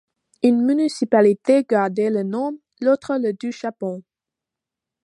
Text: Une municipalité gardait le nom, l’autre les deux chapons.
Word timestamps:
Une 0.41 0.63
municipalité 0.65 1.63
gardait 1.63 2.09
le 2.09 2.23
nom, 2.23 2.59
l’autre 2.81 3.17
les 3.17 3.33
deux 3.33 3.51
chapons. 3.51 4.01